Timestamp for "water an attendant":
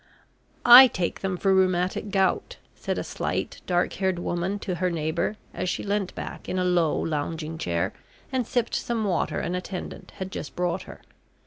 9.03-10.13